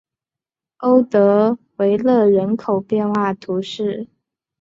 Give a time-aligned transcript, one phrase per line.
[0.77, 4.07] 欧德维勒人口变化图示